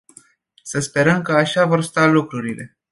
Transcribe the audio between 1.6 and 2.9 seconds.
vor sta lucrurile.